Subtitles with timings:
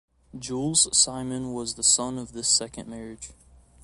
[0.35, 3.29] Jules Simon was the son of this second marriage.